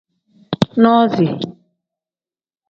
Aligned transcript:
Nozi. 0.81 1.27